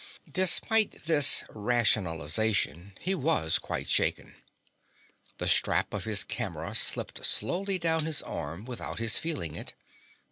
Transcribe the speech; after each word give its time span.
Despite 0.31 1.03
this 1.03 1.43
rationalization 1.47 2.93
he 2.99 3.13
was 3.13 3.59
quite 3.59 3.87
shaken. 3.87 4.33
The 5.37 5.47
strap 5.47 5.93
of 5.93 6.05
his 6.05 6.23
camera 6.23 6.73
slipped 6.73 7.23
slowly 7.23 7.77
down 7.77 8.05
his 8.07 8.23
arm 8.23 8.65
without 8.65 8.97
his 8.97 9.19
feeling 9.19 9.53
it. 9.55 9.73